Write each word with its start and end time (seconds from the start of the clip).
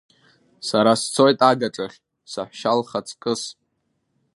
Сара 0.67 0.91
сцоит 1.01 1.39
агаҿахь, 1.49 1.97
саҳәшьа 2.31 2.71
лхаҵкыс. 2.79 3.41